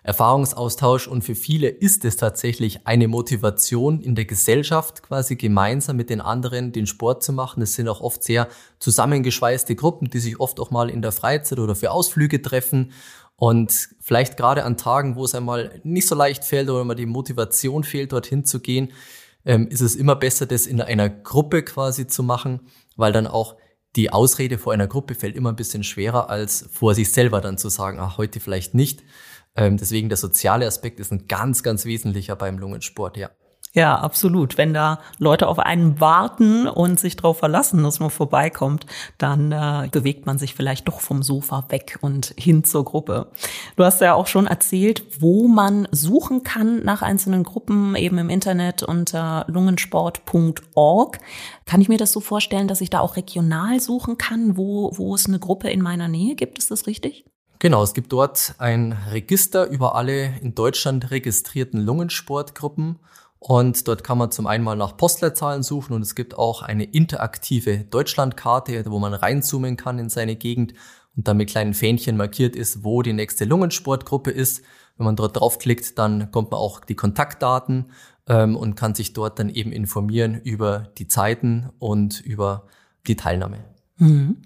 Erfahrungsaustausch 0.03 1.07
und 1.07 1.23
für 1.23 1.35
viele 1.35 1.67
ist 1.67 2.05
es 2.05 2.15
tatsächlich 2.15 2.87
eine 2.87 3.07
Motivation 3.07 4.01
in 4.01 4.15
der 4.15 4.25
Gesellschaft 4.25 5.03
quasi 5.03 5.35
gemeinsam 5.35 5.97
mit 5.97 6.09
den 6.09 6.21
anderen 6.21 6.71
den 6.71 6.87
Sport 6.87 7.23
zu 7.23 7.33
machen. 7.33 7.61
Es 7.61 7.73
sind 7.73 7.87
auch 7.87 8.01
oft 8.01 8.23
sehr 8.23 8.47
zusammengeschweißte 8.79 9.75
Gruppen, 9.75 10.09
die 10.09 10.19
sich 10.19 10.39
oft 10.39 10.59
auch 10.59 10.71
mal 10.71 10.89
in 10.89 11.01
der 11.01 11.11
Freizeit 11.11 11.59
oder 11.59 11.75
für 11.75 11.91
Ausflüge 11.91 12.41
treffen 12.41 12.91
und 13.35 13.89
vielleicht 14.01 14.35
gerade 14.35 14.65
an 14.65 14.77
Tagen, 14.77 15.15
wo 15.15 15.23
es 15.23 15.33
einmal 15.33 15.79
nicht 15.83 16.07
so 16.07 16.15
leicht 16.15 16.43
fällt 16.43 16.69
oder 16.69 16.83
mal 16.83 16.95
die 16.95 17.05
Motivation 17.05 17.83
fehlt, 17.83 18.11
dorthin 18.11 18.43
zu 18.43 18.59
gehen, 18.59 18.91
ähm, 19.45 19.67
ist 19.69 19.81
es 19.81 19.95
immer 19.95 20.15
besser, 20.15 20.45
das 20.45 20.65
in 20.65 20.81
einer 20.81 21.09
Gruppe 21.09 21.63
quasi 21.63 22.05
zu 22.05 22.21
machen, 22.23 22.59
weil 22.97 23.13
dann 23.13 23.27
auch 23.27 23.55
die 23.95 24.11
Ausrede 24.11 24.57
vor 24.57 24.73
einer 24.73 24.87
Gruppe 24.87 25.15
fällt 25.15 25.35
immer 25.35 25.49
ein 25.49 25.55
bisschen 25.55 25.83
schwerer, 25.83 26.29
als 26.29 26.67
vor 26.71 26.93
sich 26.93 27.11
selber 27.11 27.41
dann 27.41 27.57
zu 27.57 27.69
sagen, 27.69 27.99
ach, 27.99 28.17
heute 28.17 28.39
vielleicht 28.39 28.73
nicht. 28.73 29.03
Ähm, 29.55 29.77
deswegen 29.77 30.09
der 30.09 30.17
soziale 30.17 30.67
Aspekt 30.67 30.99
ist 30.99 31.11
ein 31.11 31.27
ganz, 31.27 31.63
ganz 31.63 31.85
wesentlicher 31.85 32.35
beim 32.35 32.57
Lungensport, 32.57 33.17
ja. 33.17 33.29
Ja, 33.73 33.99
absolut. 33.99 34.57
Wenn 34.57 34.73
da 34.73 34.99
Leute 35.19 35.47
auf 35.47 35.59
einen 35.59 35.99
warten 35.99 36.67
und 36.67 36.99
sich 36.99 37.15
darauf 37.15 37.37
verlassen, 37.37 37.83
dass 37.83 37.99
man 37.99 38.09
vorbeikommt, 38.09 38.87
dann 39.19 39.51
äh, 39.51 39.87
bewegt 39.91 40.25
man 40.25 40.39
sich 40.39 40.55
vielleicht 40.55 40.87
doch 40.87 41.01
vom 41.01 41.21
Sofa 41.21 41.65
weg 41.69 41.99
und 42.01 42.33
hin 42.35 42.63
zur 42.63 42.83
Gruppe. 42.83 43.27
Du 43.75 43.83
hast 43.83 44.01
ja 44.01 44.15
auch 44.15 44.25
schon 44.25 44.47
erzählt, 44.47 45.21
wo 45.21 45.47
man 45.47 45.87
suchen 45.91 46.41
kann 46.41 46.83
nach 46.83 47.03
einzelnen 47.03 47.43
Gruppen, 47.43 47.95
eben 47.95 48.17
im 48.17 48.31
Internet 48.31 48.81
unter 48.81 49.45
lungensport.org. 49.47 51.19
Kann 51.67 51.81
ich 51.81 51.89
mir 51.89 51.99
das 51.99 52.11
so 52.11 52.21
vorstellen, 52.21 52.67
dass 52.67 52.81
ich 52.81 52.89
da 52.89 53.01
auch 53.01 53.17
regional 53.17 53.79
suchen 53.79 54.17
kann, 54.17 54.57
wo, 54.57 54.97
wo 54.97 55.13
es 55.13 55.27
eine 55.27 55.37
Gruppe 55.37 55.69
in 55.69 55.83
meiner 55.83 56.07
Nähe 56.07 56.33
gibt? 56.33 56.57
Ist 56.57 56.71
das 56.71 56.87
richtig? 56.87 57.25
Genau, 57.61 57.83
es 57.83 57.93
gibt 57.93 58.13
dort 58.13 58.55
ein 58.57 58.93
Register 59.11 59.67
über 59.67 59.95
alle 59.95 60.33
in 60.39 60.55
Deutschland 60.55 61.11
registrierten 61.11 61.81
Lungensportgruppen 61.81 62.99
und 63.37 63.85
dort 63.85 64.05
kann 64.05 64.17
man 64.17 64.31
zum 64.31 64.47
einen 64.47 64.63
mal 64.63 64.77
nach 64.77 64.95
Postleitzahlen 64.95 65.61
suchen 65.61 65.93
und 65.93 66.01
es 66.01 66.15
gibt 66.15 66.37
auch 66.37 66.61
eine 66.61 66.85
interaktive 66.85 67.79
Deutschlandkarte, 67.79 68.85
wo 68.87 68.97
man 68.99 69.13
reinzoomen 69.13 69.75
kann 69.75 69.99
in 69.99 70.07
seine 70.07 70.37
Gegend 70.37 70.73
und 71.17 71.27
dann 71.27 71.35
mit 71.35 71.49
kleinen 71.49 71.73
Fähnchen 71.73 72.15
markiert 72.15 72.55
ist, 72.55 72.85
wo 72.85 73.01
die 73.01 73.11
nächste 73.11 73.43
Lungensportgruppe 73.43 74.31
ist. 74.31 74.63
Wenn 74.95 75.05
man 75.05 75.17
dort 75.17 75.37
draufklickt, 75.37 75.99
dann 75.99 76.31
kommt 76.31 76.51
man 76.51 76.61
auch 76.61 76.79
die 76.79 76.95
Kontaktdaten 76.95 77.91
ähm, 78.27 78.55
und 78.55 78.75
kann 78.75 78.95
sich 78.95 79.11
dort 79.11 79.37
dann 79.37 79.49
eben 79.49 79.73
informieren 79.73 80.35
über 80.35 80.93
die 80.97 81.09
Zeiten 81.09 81.71
und 81.79 82.21
über 82.21 82.67
die 83.05 83.17
Teilnahme. 83.17 83.65
Mhm. 83.97 84.43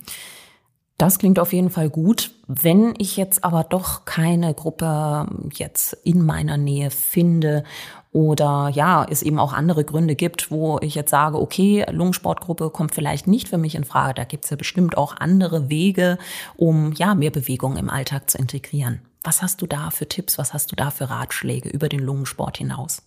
Das 0.98 1.18
klingt 1.18 1.40
auf 1.40 1.54
jeden 1.54 1.70
Fall 1.70 1.90
gut. 1.90 2.32
Wenn 2.48 2.94
ich 2.98 3.18
jetzt 3.18 3.44
aber 3.44 3.64
doch 3.64 4.06
keine 4.06 4.54
Gruppe 4.54 5.28
jetzt 5.54 5.94
in 6.04 6.24
meiner 6.26 6.58
Nähe 6.58 6.92
finde 6.92 7.64
oder 8.12 8.70
ja, 8.74 9.06
es 9.10 9.24
eben 9.24 9.40
auch 9.40 9.54
andere 9.54 9.84
Gründe 9.84 10.16
gibt, 10.16 10.52
wo 10.52 10.78
ich 10.82 10.94
jetzt 10.94 11.10
sage, 11.10 11.42
okay, 11.42 11.84
Lungensportgruppe 11.92 12.70
kommt 12.70 12.94
vielleicht 12.94 13.28
nicht 13.28 13.50
für 13.50 13.58
mich 13.58 13.74
in 13.74 13.86
Frage. 13.86 14.14
Da 14.14 14.24
gibt's 14.24 14.52
ja 14.52 14.56
bestimmt 14.56 14.96
auch 14.96 15.18
andere 15.18 15.70
Wege, 15.70 16.20
um 16.56 16.94
ja 16.94 17.16
mehr 17.16 17.32
Bewegung 17.32 17.76
im 17.76 17.90
Alltag 17.90 18.30
zu 18.30 18.38
integrieren. 18.38 19.02
Was 19.24 19.42
hast 19.42 19.62
du 19.62 19.68
da 19.68 19.90
für 19.90 20.08
Tipps? 20.08 20.38
Was 20.38 20.54
hast 20.54 20.72
du 20.72 20.76
da 20.76 20.92
für 20.92 21.10
Ratschläge 21.10 21.70
über 21.70 21.90
den 21.90 22.02
Lungensport 22.02 22.58
hinaus? 22.58 23.02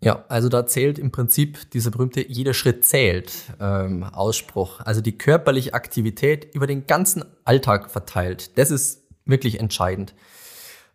Ja, 0.00 0.24
also 0.28 0.48
da 0.48 0.66
zählt 0.66 0.98
im 0.98 1.10
Prinzip 1.10 1.70
dieser 1.72 1.90
berühmte 1.90 2.26
jeder 2.26 2.54
Schritt 2.54 2.84
zählt 2.84 3.32
ähm, 3.60 4.04
Ausspruch. 4.04 4.80
Also 4.80 5.00
die 5.00 5.18
körperliche 5.18 5.74
Aktivität 5.74 6.54
über 6.54 6.66
den 6.66 6.86
ganzen 6.86 7.24
Alltag 7.44 7.90
verteilt. 7.90 8.56
Das 8.58 8.70
ist 8.70 9.02
wirklich 9.24 9.58
entscheidend. 9.58 10.14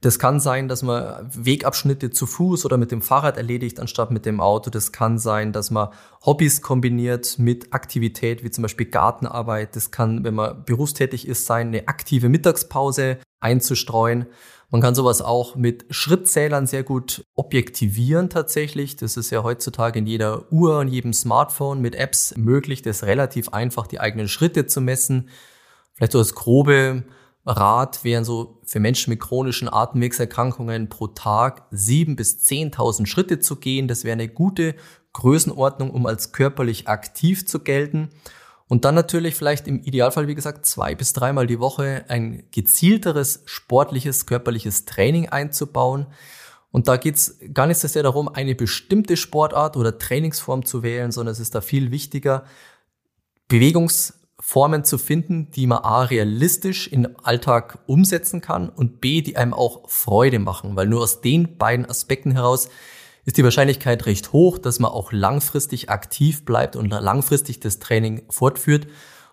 Das 0.04 0.20
kann 0.20 0.42
sein, 0.42 0.68
dass 0.68 0.84
man 0.84 1.30
Wegabschnitte 1.34 2.12
zu 2.12 2.26
Fuß 2.26 2.66
oder 2.66 2.76
mit 2.76 2.92
dem 2.92 3.02
Fahrrad 3.02 3.38
erledigt, 3.38 3.80
anstatt 3.80 4.12
mit 4.12 4.26
dem 4.26 4.42
Auto. 4.42 4.70
Das 4.70 4.92
kann 4.92 5.18
sein, 5.18 5.54
dass 5.54 5.72
man 5.72 5.90
Hobbys 6.26 6.62
kombiniert 6.62 7.40
mit 7.40 7.74
Aktivität, 7.74 8.44
wie 8.44 8.52
zum 8.52 8.64
Beispiel 8.64 8.88
Gartenarbeit. 8.88 9.78
Das 9.78 9.92
kann, 9.92 10.26
wenn 10.26 10.34
man 10.34 10.66
berufstätig 10.66 11.26
ist, 11.26 11.46
sein, 11.46 11.68
eine 11.68 11.88
aktive 11.88 12.28
Mittagspause 12.28 13.18
einzustreuen. 13.44 14.28
Man 14.72 14.82
kann 14.82 14.96
sowas 14.96 15.22
auch 15.22 15.56
mit 15.56 15.86
Schrittzählern 15.92 16.66
sehr 16.66 16.82
gut 16.84 17.26
objektivieren 17.36 18.32
tatsächlich. 18.32 18.96
Das 18.96 19.18
ist 19.18 19.30
ja 19.30 19.44
heutzutage 19.44 20.00
in 20.00 20.08
jeder 20.08 20.52
Uhr 20.52 20.80
und 20.80 20.88
jedem 20.88 21.14
Smartphone 21.14 21.80
mit 21.80 21.94
Apps 21.94 22.36
möglich, 22.36 22.82
das 22.82 23.04
relativ 23.04 23.50
einfach 23.50 23.86
die 23.86 24.00
eigenen 24.00 24.28
Schritte 24.28 24.66
zu 24.66 24.82
messen. 24.82 25.30
Vielleicht 25.94 26.14
so 26.14 26.18
das 26.18 26.34
grobe 26.34 27.04
Rat 27.46 28.04
wären 28.04 28.24
so 28.24 28.62
für 28.66 28.80
Menschen 28.80 29.12
mit 29.12 29.20
chronischen 29.20 29.72
Atemwegserkrankungen 29.72 30.90
pro 30.90 31.08
Tag 31.08 31.68
sieben 31.70 32.16
bis 32.16 32.42
zehntausend 32.42 33.08
Schritte 33.08 33.40
zu 33.40 33.58
gehen. 33.58 33.88
Das 33.88 34.06
wäre 34.06 34.14
eine 34.14 34.30
gute 34.30 34.76
Größenordnung, 35.12 35.92
um 35.92 36.06
als 36.06 36.32
körperlich 36.32 36.88
aktiv 36.88 37.46
zu 37.46 37.60
gelten. 37.60 38.10
Und 38.74 38.86
dann 38.86 38.96
natürlich 38.96 39.36
vielleicht 39.36 39.68
im 39.68 39.84
Idealfall, 39.84 40.28
wie 40.28 40.34
gesagt, 40.34 40.66
zwei 40.66 40.96
bis 40.96 41.14
dreimal 41.14 41.46
die 41.46 41.60
Woche 41.60 42.06
ein 42.08 42.48
gezielteres 42.50 43.44
sportliches, 43.46 44.26
körperliches 44.26 44.86
Training 44.86 45.30
einzubauen. 45.30 46.08
Und 46.72 46.88
da 46.88 46.98
geht's 46.98 47.38
gar 47.54 47.68
nicht 47.68 47.78
so 47.78 47.88
sehr 47.88 48.02
darum, 48.02 48.30
eine 48.30 48.56
bestimmte 48.56 49.16
Sportart 49.16 49.78
oder 49.78 50.00
Trainingsform 50.00 50.66
zu 50.66 50.82
wählen, 50.82 51.12
sondern 51.12 51.34
es 51.34 51.40
ist 51.40 51.54
da 51.54 51.62
viel 51.62 51.92
wichtiger, 51.92 52.46
Bewegungs 53.48 54.16
Formen 54.40 54.84
zu 54.84 54.98
finden, 54.98 55.52
die 55.52 55.68
man 55.68 55.84
A 55.84 56.02
realistisch 56.02 56.88
im 56.88 57.08
Alltag 57.22 57.78
umsetzen 57.86 58.42
kann 58.42 58.70
und 58.70 59.02
B, 59.02 59.22
die 59.22 59.38
einem 59.38 59.54
auch 59.54 59.88
Freude 59.88 60.40
machen, 60.40 60.76
weil 60.76 60.88
nur 60.88 61.04
aus 61.04 61.22
den 61.22 61.60
beiden 61.60 61.86
Aspekten 61.86 62.32
heraus 62.32 62.70
ist 63.26 63.38
die 63.38 63.44
Wahrscheinlichkeit 63.44 64.06
recht 64.06 64.34
hoch, 64.34 64.58
dass 64.58 64.80
man 64.80 64.92
auch 64.92 65.12
langfristig 65.12 65.90
aktiv 65.90 66.46
bleibt 66.46 66.76
und 66.76 66.90
langfristig 66.90 67.60
das 67.60 67.80
Training 67.80 68.24
fortführt. 68.30 68.88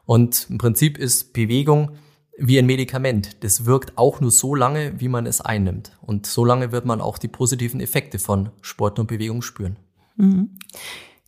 Und 0.07 0.47
im 0.49 0.59
Prinzip 0.59 0.99
ist 0.99 1.33
Bewegung 1.33 1.93
wie 2.37 2.59
ein 2.59 2.67
Medikament. 2.67 3.45
Das 3.45 3.67
wirkt 3.67 3.99
auch 3.99 4.21
nur 4.21 4.31
so 4.31 4.55
lange, 4.55 4.99
wie 4.99 5.09
man 5.09 5.27
es 5.27 5.41
einnimmt. 5.41 5.93
Und 6.01 6.27
so 6.27 6.45
lange 6.45 6.73
wird 6.73 6.87
man 6.87 7.01
auch 7.01 7.19
die 7.19 7.29
positiven 7.29 7.81
Effekte 7.81 8.19
von 8.19 8.51
Sport 8.63 8.99
und 8.99 9.09
Bewegung 9.09 9.43
spüren. 9.43 9.77
Mhm. 10.17 10.59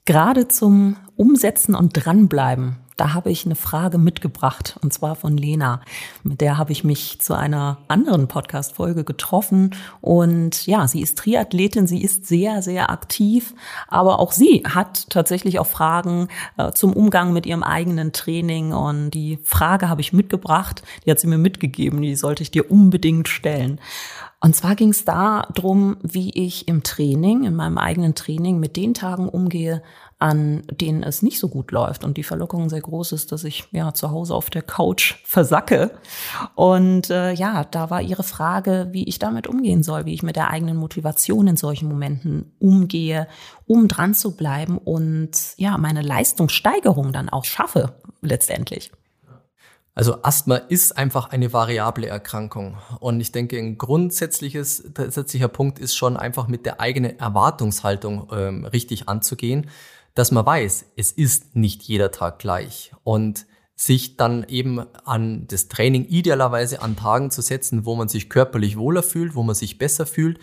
Gerade 0.05 0.49
zum 0.49 0.97
Umsetzen 1.17 1.75
und 1.75 1.93
Dranbleiben 1.93 2.79
da 3.03 3.15
habe 3.15 3.33
ich 3.33 3.45
eine 3.45 3.57
Frage 3.57 3.99
mitgebracht 3.99 4.79
und 4.81 4.93
zwar 4.93 5.17
von 5.17 5.37
Lena. 5.37 5.81
Mit 6.23 6.41
der 6.41 6.57
habe 6.57 6.71
ich 6.71 6.85
mich 6.85 7.21
zu 7.21 7.35
einer 7.35 7.79
anderen 7.89 8.29
Podcast-Folge 8.29 9.03
getroffen. 9.03 9.75
Und 10.01 10.69
ja, 10.69 10.87
sie 10.87 11.01
ist 11.01 11.19
Triathletin, 11.19 11.89
sie 11.89 12.01
ist 12.01 12.27
sehr, 12.27 12.63
sehr 12.63 12.91
aktiv, 12.91 13.55
aber 13.89 14.21
auch 14.21 14.31
sie 14.31 14.63
hat 14.69 15.11
tatsächlich 15.11 15.59
auch 15.59 15.67
Fragen 15.67 16.29
äh, 16.57 16.71
zum 16.71 16.93
Umgang 16.93 17.33
mit 17.33 17.45
ihrem 17.45 17.65
eigenen 17.65 18.13
Training. 18.13 18.73
Und 18.73 19.11
die 19.11 19.41
Frage 19.43 19.89
habe 19.89 20.01
ich 20.01 20.13
mitgebracht, 20.13 20.85
die 21.05 21.11
hat 21.11 21.19
sie 21.19 21.27
mir 21.27 21.39
mitgegeben, 21.39 22.03
die 22.03 22.15
sollte 22.15 22.45
ich 22.45 22.53
dir 22.53 22.71
unbedingt 22.71 23.27
stellen. 23.27 23.81
Und 24.39 24.57
zwar 24.57 24.75
ging 24.75 24.91
es 24.91 25.05
da 25.05 25.49
drum, 25.55 25.97
wie 26.03 26.31
ich 26.31 26.67
im 26.67 26.83
Training, 26.83 27.45
in 27.45 27.55
meinem 27.55 27.79
eigenen 27.79 28.17
Training 28.17 28.59
mit 28.59 28.77
den 28.77 28.93
Tagen 28.93 29.29
umgehe, 29.29 29.83
an 30.23 30.63
denen 30.71 31.03
es 31.03 31.21
nicht 31.23 31.41
so 31.41 31.49
gut 31.49 31.73
läuft 31.73 32.05
und 32.05 32.17
die 32.17 32.23
Verlockung 32.23 32.69
sehr 32.69 32.81
groß 32.81 33.11
ist, 33.11 33.33
dass 33.33 33.43
ich 33.43 33.65
ja 33.73 33.93
zu 33.93 34.13
Hause 34.13 34.37
auf 34.37 34.51
der 34.51 34.63
Couch 34.63 35.17
versacke. 35.25 35.91
Und 36.55 37.11
äh, 37.11 37.33
ja, 37.33 37.65
da 37.65 37.91
war 37.91 38.01
ihre 38.01 38.23
Frage, 38.23 38.87
wie 38.93 39.03
ich 39.09 39.19
damit 39.19 39.49
umgehen 39.49 39.83
soll, 39.83 40.05
wie 40.05 40.15
ich 40.15 40.23
mit 40.23 40.37
der 40.37 40.51
eigenen 40.51 40.77
Motivation 40.77 41.49
in 41.49 41.57
solchen 41.57 41.89
Momenten 41.89 42.53
umgehe, 42.61 43.27
um 43.67 43.89
dran 43.89 44.15
zu 44.15 44.37
bleiben 44.37 44.79
und 44.79 45.33
ja, 45.57 45.77
meine 45.77 46.03
Leistungssteigerung 46.03 47.13
dann 47.13 47.29
auch 47.29 47.45
schaffe 47.45 47.97
letztendlich. 48.21 48.93
Also 49.95 50.23
Asthma 50.23 50.57
ist 50.57 50.97
einfach 50.97 51.31
eine 51.31 51.53
variable 51.53 52.07
Erkrankung. 52.07 52.79
Und 53.01 53.21
ich 53.21 53.33
denke, 53.33 53.59
ein 53.59 53.77
grundsätzliches, 53.77 54.85
grundsätzlicher 54.95 55.49
Punkt 55.49 55.81
ist 55.81 55.97
schon 55.97 56.17
einfach 56.17 56.47
mit 56.47 56.65
der 56.65 56.81
eigenen 56.81 57.19
Erwartungshaltung 57.19 58.29
ähm, 58.33 58.65
richtig 58.65 59.09
anzugehen 59.09 59.67
dass 60.15 60.31
man 60.31 60.45
weiß, 60.45 60.87
es 60.97 61.13
ist 61.13 61.57
nicht 61.57 61.83
jeder 61.83 62.11
Tag 62.11 62.39
gleich 62.39 62.93
und 63.03 63.47
sich 63.75 64.17
dann 64.17 64.45
eben 64.49 64.81
an 65.05 65.47
das 65.49 65.69
Training 65.69 66.07
idealerweise 66.07 66.83
an 66.83 66.97
Tagen 66.97 67.31
zu 67.31 67.43
setzen, 67.43 67.85
wo 67.85 67.97
man 67.97 68.09
sich 68.09 68.29
körperlich 68.29 68.77
wohler 68.77 69.03
fühlt, 69.03 69.35
wo 69.35 69.43
man 69.43 69.55
sich 69.55 69.79
besser 69.79 70.07
fühlt 70.07 70.39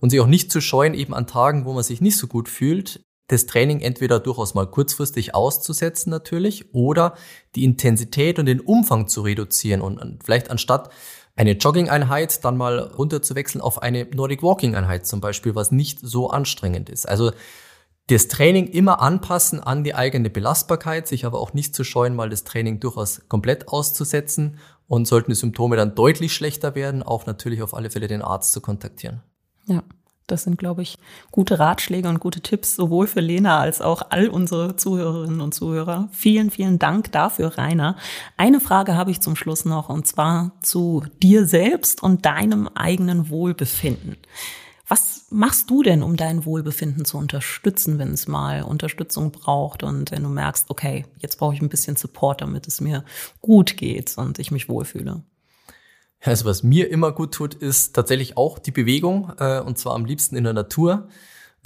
und 0.00 0.10
sich 0.10 0.20
auch 0.20 0.26
nicht 0.26 0.52
zu 0.52 0.60
scheuen, 0.60 0.94
eben 0.94 1.14
an 1.14 1.26
Tagen, 1.26 1.64
wo 1.64 1.72
man 1.72 1.82
sich 1.82 2.00
nicht 2.00 2.18
so 2.18 2.26
gut 2.26 2.48
fühlt, 2.48 3.04
das 3.28 3.46
Training 3.46 3.80
entweder 3.80 4.20
durchaus 4.20 4.54
mal 4.54 4.66
kurzfristig 4.66 5.34
auszusetzen 5.34 6.10
natürlich 6.10 6.74
oder 6.74 7.14
die 7.54 7.64
Intensität 7.64 8.38
und 8.38 8.46
den 8.46 8.60
Umfang 8.60 9.08
zu 9.08 9.22
reduzieren 9.22 9.80
und 9.80 10.22
vielleicht 10.22 10.50
anstatt 10.50 10.90
eine 11.36 11.52
Jogging-Einheit 11.52 12.44
dann 12.44 12.56
mal 12.56 12.78
runterzuwechseln 12.78 13.62
auf 13.62 13.82
eine 13.82 14.04
Nordic 14.04 14.42
Walking-Einheit 14.42 15.06
zum 15.06 15.20
Beispiel, 15.20 15.54
was 15.54 15.72
nicht 15.72 15.98
so 16.00 16.28
anstrengend 16.30 16.90
ist. 16.90 17.08
Also 17.08 17.32
das 18.08 18.28
Training 18.28 18.66
immer 18.66 19.00
anpassen 19.00 19.60
an 19.60 19.82
die 19.82 19.94
eigene 19.94 20.28
Belastbarkeit, 20.28 21.08
sich 21.08 21.24
aber 21.24 21.40
auch 21.40 21.54
nicht 21.54 21.74
zu 21.74 21.84
scheuen, 21.84 22.14
mal 22.14 22.28
das 22.28 22.44
Training 22.44 22.80
durchaus 22.80 23.22
komplett 23.28 23.68
auszusetzen 23.68 24.58
und 24.86 25.08
sollten 25.08 25.30
die 25.30 25.36
Symptome 25.36 25.76
dann 25.76 25.94
deutlich 25.94 26.34
schlechter 26.34 26.74
werden, 26.74 27.02
auch 27.02 27.26
natürlich 27.26 27.62
auf 27.62 27.74
alle 27.74 27.90
Fälle 27.90 28.06
den 28.06 28.22
Arzt 28.22 28.52
zu 28.52 28.60
kontaktieren. 28.60 29.22
Ja. 29.66 29.82
Das 30.26 30.44
sind, 30.44 30.56
glaube 30.56 30.80
ich, 30.80 30.96
gute 31.30 31.58
Ratschläge 31.58 32.08
und 32.08 32.18
gute 32.18 32.40
Tipps, 32.40 32.76
sowohl 32.76 33.06
für 33.06 33.20
Lena 33.20 33.60
als 33.60 33.82
auch 33.82 34.00
all 34.08 34.28
unsere 34.28 34.74
Zuhörerinnen 34.74 35.42
und 35.42 35.52
Zuhörer. 35.52 36.08
Vielen, 36.12 36.50
vielen 36.50 36.78
Dank 36.78 37.12
dafür, 37.12 37.58
Rainer. 37.58 37.96
Eine 38.38 38.60
Frage 38.60 38.94
habe 38.94 39.10
ich 39.10 39.20
zum 39.20 39.36
Schluss 39.36 39.66
noch, 39.66 39.90
und 39.90 40.06
zwar 40.06 40.52
zu 40.62 41.04
dir 41.22 41.46
selbst 41.46 42.02
und 42.02 42.24
deinem 42.24 42.68
eigenen 42.68 43.28
Wohlbefinden. 43.28 44.16
Was 44.94 45.26
machst 45.30 45.70
du 45.70 45.82
denn, 45.82 46.04
um 46.04 46.16
dein 46.16 46.44
Wohlbefinden 46.44 47.04
zu 47.04 47.18
unterstützen, 47.18 47.98
wenn 47.98 48.12
es 48.12 48.28
mal 48.28 48.62
Unterstützung 48.62 49.32
braucht 49.32 49.82
und 49.82 50.12
wenn 50.12 50.22
du 50.22 50.28
merkst, 50.28 50.70
okay, 50.70 51.04
jetzt 51.18 51.36
brauche 51.36 51.52
ich 51.52 51.60
ein 51.60 51.68
bisschen 51.68 51.96
Support, 51.96 52.42
damit 52.42 52.68
es 52.68 52.80
mir 52.80 53.04
gut 53.40 53.76
geht 53.76 54.16
und 54.16 54.38
ich 54.38 54.52
mich 54.52 54.68
wohlfühle? 54.68 55.24
Also 56.20 56.44
was 56.44 56.62
mir 56.62 56.92
immer 56.92 57.10
gut 57.10 57.34
tut, 57.34 57.54
ist 57.54 57.96
tatsächlich 57.96 58.36
auch 58.36 58.60
die 58.60 58.70
Bewegung 58.70 59.32
äh, 59.40 59.58
und 59.58 59.78
zwar 59.78 59.96
am 59.96 60.04
liebsten 60.04 60.36
in 60.36 60.44
der 60.44 60.52
Natur 60.52 61.08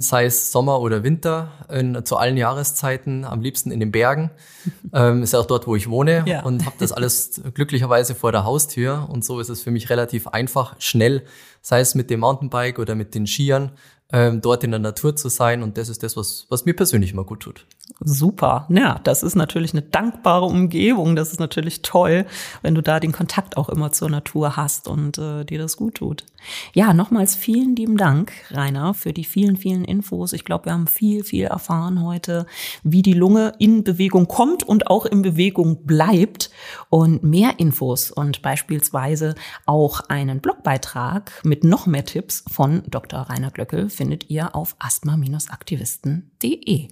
sei 0.01 0.25
es 0.25 0.51
Sommer 0.53 0.79
oder 0.79 1.03
Winter, 1.03 1.51
in, 1.69 2.05
zu 2.05 2.15
allen 2.15 2.37
Jahreszeiten, 2.37 3.25
am 3.25 3.41
liebsten 3.41 3.69
in 3.69 3.81
den 3.81 3.91
Bergen. 3.91 4.31
ähm, 4.93 5.23
ist 5.23 5.33
ja 5.33 5.39
auch 5.39 5.45
dort, 5.45 5.67
wo 5.67 5.75
ich 5.75 5.89
wohne 5.89 6.23
ja. 6.25 6.43
und 6.43 6.65
habe 6.65 6.77
das 6.79 6.93
alles 6.93 7.41
glücklicherweise 7.53 8.15
vor 8.15 8.31
der 8.31 8.45
Haustür. 8.45 9.07
Und 9.09 9.25
so 9.25 9.41
ist 9.41 9.49
es 9.49 9.61
für 9.61 9.71
mich 9.71 9.89
relativ 9.89 10.27
einfach, 10.27 10.75
schnell, 10.79 11.25
sei 11.61 11.81
es 11.81 11.95
mit 11.95 12.09
dem 12.09 12.21
Mountainbike 12.21 12.79
oder 12.79 12.95
mit 12.95 13.13
den 13.13 13.27
Skiern, 13.27 13.73
ähm, 14.11 14.39
dort 14.39 14.63
in 14.63 14.71
der 14.71 14.79
Natur 14.79 15.17
zu 15.17 15.27
sein. 15.27 15.61
Und 15.61 15.77
das 15.77 15.89
ist 15.89 16.01
das, 16.01 16.15
was, 16.15 16.45
was 16.49 16.63
mir 16.63 16.73
persönlich 16.73 17.11
immer 17.11 17.25
gut 17.25 17.41
tut. 17.41 17.65
Super. 18.01 18.65
Ja, 18.69 19.01
das 19.03 19.23
ist 19.23 19.35
natürlich 19.35 19.73
eine 19.73 19.81
dankbare 19.81 20.45
Umgebung. 20.45 21.17
Das 21.17 21.33
ist 21.33 21.39
natürlich 21.39 21.81
toll, 21.81 22.25
wenn 22.61 22.73
du 22.73 22.81
da 22.81 23.01
den 23.01 23.11
Kontakt 23.11 23.57
auch 23.57 23.67
immer 23.67 23.91
zur 23.91 24.09
Natur 24.09 24.55
hast 24.55 24.87
und 24.87 25.17
äh, 25.17 25.43
dir 25.43 25.59
das 25.59 25.75
gut 25.75 25.95
tut. 25.95 26.25
Ja, 26.73 26.93
nochmals 26.93 27.35
vielen 27.35 27.75
lieben 27.75 27.97
Dank, 27.97 28.31
Rainer, 28.51 28.93
für 28.93 29.11
die 29.11 29.25
vielen, 29.25 29.57
vielen 29.57 29.83
Infos. 29.83 30.31
Ich 30.31 30.45
glaube, 30.45 30.63
wir 30.65 30.73
haben 30.73 30.87
viel, 30.87 31.25
viel 31.25 31.43
erfahren 31.45 32.01
heute, 32.01 32.45
wie 32.83 33.01
die 33.01 33.13
Lunge 33.13 33.51
in 33.59 33.83
Bewegung 33.83 34.29
kommt 34.29 34.63
und 34.63 34.87
auch 34.87 35.05
in 35.05 35.21
Bewegung 35.21 35.85
bleibt. 35.85 36.51
Und 36.89 37.23
mehr 37.23 37.59
Infos 37.59 38.11
und 38.11 38.41
beispielsweise 38.41 39.35
auch 39.65 39.99
einen 40.07 40.39
Blogbeitrag 40.39 41.41
mit 41.43 41.65
noch 41.65 41.85
mehr 41.85 42.05
Tipps 42.05 42.45
von 42.49 42.83
Dr. 42.87 43.19
Rainer 43.21 43.51
Glöckel 43.51 43.89
findet 43.89 44.29
ihr 44.29 44.55
auf 44.55 44.77
asthma-aktivisten.de. 44.79 46.87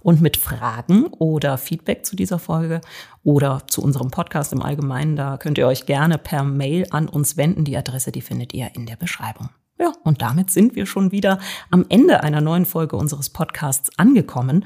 Und 0.00 0.20
mit 0.20 0.36
Fragen 0.36 1.06
oder 1.06 1.58
Feedback 1.58 2.06
zu 2.06 2.16
dieser 2.16 2.38
Folge 2.38 2.80
oder 3.24 3.62
zu 3.66 3.82
unserem 3.82 4.10
Podcast 4.10 4.52
im 4.52 4.62
Allgemeinen, 4.62 5.16
da 5.16 5.36
könnt 5.36 5.58
ihr 5.58 5.66
euch 5.66 5.86
gerne 5.86 6.18
per 6.18 6.44
Mail 6.44 6.86
an 6.90 7.08
uns 7.08 7.36
wenden. 7.36 7.64
Die 7.64 7.76
Adresse, 7.76 8.12
die 8.12 8.22
findet 8.22 8.54
ihr 8.54 8.70
in 8.74 8.86
der 8.86 8.96
Beschreibung. 8.96 9.50
Ja, 9.80 9.92
und 10.02 10.22
damit 10.22 10.50
sind 10.50 10.74
wir 10.74 10.86
schon 10.86 11.12
wieder 11.12 11.38
am 11.70 11.86
Ende 11.88 12.22
einer 12.22 12.40
neuen 12.40 12.66
Folge 12.66 12.96
unseres 12.96 13.30
Podcasts 13.30 13.90
angekommen. 13.96 14.64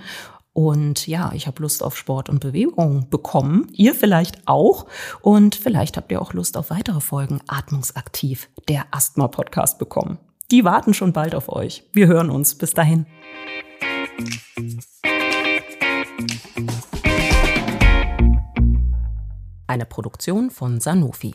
Und 0.55 1.07
ja, 1.07 1.33
ich 1.35 1.47
habe 1.47 1.63
Lust 1.63 1.83
auf 1.83 1.97
Sport 1.97 2.29
und 2.29 2.41
Bewegung 2.41 3.09
bekommen. 3.09 3.69
Ihr 3.73 3.95
vielleicht 3.95 4.47
auch. 4.47 4.87
Und 5.21 5.55
vielleicht 5.55 5.97
habt 5.97 6.13
ihr 6.13 6.21
auch 6.21 6.35
Lust 6.35 6.57
auf 6.57 6.71
weitere 6.71 7.01
Folgen 7.01 7.41
Atmungsaktiv, 7.47 8.49
der 8.69 8.85
Asthma-Podcast 8.91 9.79
bekommen. 9.79 10.19
Die 10.51 10.65
warten 10.65 10.93
schon 10.93 11.15
bald 11.15 11.35
auf 11.35 11.49
euch. 11.49 11.85
Wir 11.93 12.07
hören 12.07 12.29
uns. 12.29 12.55
Bis 12.55 12.75
dahin. 12.75 13.07
Eine 19.67 19.87
Produktion 19.87 20.51
von 20.51 20.81
Sanofi. 20.81 21.35